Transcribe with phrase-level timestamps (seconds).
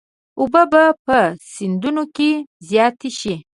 [0.39, 1.17] اوبه به په
[1.53, 2.31] سیندونو کې
[2.69, 3.35] زیاتې شي.